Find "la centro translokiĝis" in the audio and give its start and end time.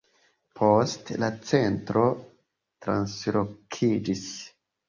1.25-4.27